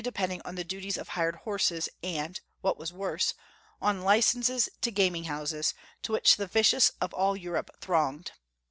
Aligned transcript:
dei)ending 0.03 0.41
on 0.45 0.55
the 0.55 0.63
duties 0.63 0.97
on 0.97 1.05
hired 1.05 1.35
horses, 1.43 1.87
and, 2.01 2.41
what 2.61 2.75
was 2.75 2.91
worse, 2.91 3.35
on 3.79 4.01
licences 4.01 4.67
to 4.81 4.89
gaining 4.89 5.25
houses, 5.25 5.75
to 6.01 6.11
which 6.11 6.37
the 6.37 6.47
vicious 6.47 6.89
of 6.99 7.13
all 7.13 7.37
Europe 7.37 7.69
tlu'onged. 7.81 8.29